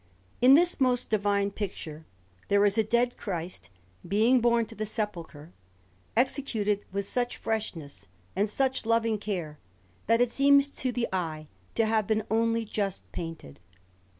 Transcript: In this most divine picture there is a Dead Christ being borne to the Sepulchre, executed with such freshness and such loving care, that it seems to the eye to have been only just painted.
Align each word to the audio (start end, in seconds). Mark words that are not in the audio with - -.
In 0.41 0.55
this 0.55 0.81
most 0.81 1.11
divine 1.11 1.51
picture 1.51 2.05
there 2.47 2.65
is 2.65 2.75
a 2.75 2.83
Dead 2.83 3.17
Christ 3.17 3.69
being 4.07 4.41
borne 4.41 4.65
to 4.65 4.73
the 4.73 4.87
Sepulchre, 4.87 5.53
executed 6.17 6.83
with 6.91 7.07
such 7.07 7.37
freshness 7.37 8.07
and 8.35 8.49
such 8.49 8.87
loving 8.87 9.19
care, 9.19 9.59
that 10.07 10.19
it 10.19 10.31
seems 10.31 10.69
to 10.69 10.91
the 10.91 11.07
eye 11.13 11.49
to 11.75 11.85
have 11.85 12.07
been 12.07 12.23
only 12.31 12.65
just 12.65 13.03
painted. 13.11 13.59